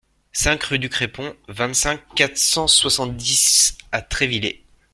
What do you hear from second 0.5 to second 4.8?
rue du Crépon, vingt-cinq, quatre cent soixante-dix à Trévillers